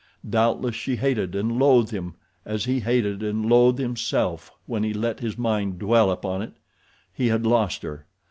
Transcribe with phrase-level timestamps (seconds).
[0.27, 5.19] Doubtless she hated and loathed him as he hated and loathed himself when he let
[5.19, 6.53] his mind dwell upon it.
[7.13, 8.07] He had lost her.